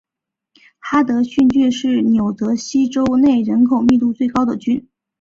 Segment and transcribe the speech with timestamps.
[0.79, 4.89] 哈德逊郡是纽泽西州内人口密度最高的郡。